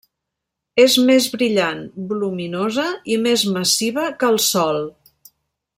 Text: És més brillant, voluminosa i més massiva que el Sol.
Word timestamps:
És 0.83 0.95
més 1.09 1.27
brillant, 1.33 1.83
voluminosa 2.13 2.89
i 3.17 3.21
més 3.27 3.47
massiva 3.59 4.11
que 4.23 4.31
el 4.35 4.45
Sol. 4.51 4.83